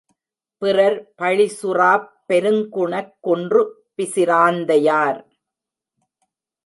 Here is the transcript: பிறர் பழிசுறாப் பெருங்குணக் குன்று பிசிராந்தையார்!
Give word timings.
பிறர் 0.61 0.97
பழிசுறாப் 1.17 2.07
பெருங்குணக் 2.25 3.13
குன்று 3.19 3.61
பிசிராந்தையார்! 3.95 5.21